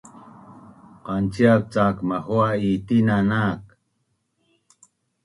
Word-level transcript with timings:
Qanciap 1.05 1.61
cak 1.73 1.97
mahua’ 2.09 2.47
i 2.69 2.71
tina 2.85 3.17
nak 3.29 3.63